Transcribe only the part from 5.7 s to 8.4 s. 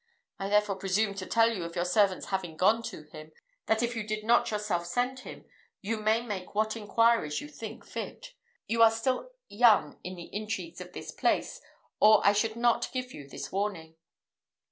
you may make what inquiries you think fit.